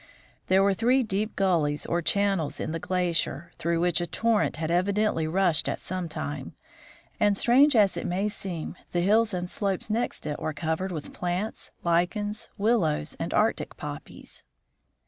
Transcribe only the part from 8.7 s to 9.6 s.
the hills and